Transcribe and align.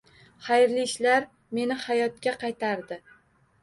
“Xayrli 0.47 0.85
ishlar 0.85 1.29
meni 1.59 1.79
hayotga 1.87 2.37
qaytardi” 2.49 3.05